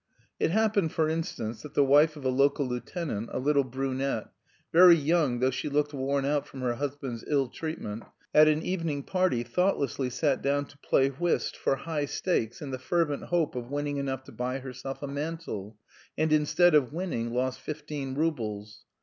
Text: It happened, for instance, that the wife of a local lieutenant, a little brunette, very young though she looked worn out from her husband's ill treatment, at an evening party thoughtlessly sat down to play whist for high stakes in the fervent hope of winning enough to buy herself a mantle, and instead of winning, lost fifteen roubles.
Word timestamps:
It 0.39 0.49
happened, 0.49 0.91
for 0.91 1.07
instance, 1.07 1.61
that 1.61 1.75
the 1.75 1.83
wife 1.83 2.15
of 2.17 2.25
a 2.25 2.29
local 2.29 2.65
lieutenant, 2.65 3.29
a 3.31 3.37
little 3.37 3.63
brunette, 3.63 4.29
very 4.73 4.95
young 4.95 5.37
though 5.41 5.51
she 5.51 5.69
looked 5.69 5.93
worn 5.93 6.25
out 6.25 6.47
from 6.47 6.61
her 6.61 6.73
husband's 6.77 7.23
ill 7.27 7.49
treatment, 7.49 8.05
at 8.33 8.47
an 8.47 8.63
evening 8.63 9.03
party 9.03 9.43
thoughtlessly 9.43 10.09
sat 10.09 10.41
down 10.41 10.65
to 10.65 10.77
play 10.79 11.09
whist 11.09 11.55
for 11.55 11.75
high 11.75 12.05
stakes 12.05 12.63
in 12.63 12.71
the 12.71 12.79
fervent 12.79 13.25
hope 13.25 13.53
of 13.53 13.69
winning 13.69 13.97
enough 13.97 14.23
to 14.23 14.31
buy 14.31 14.57
herself 14.57 15.03
a 15.03 15.07
mantle, 15.07 15.77
and 16.17 16.33
instead 16.33 16.73
of 16.73 16.91
winning, 16.91 17.31
lost 17.31 17.59
fifteen 17.61 18.15
roubles. 18.15 18.85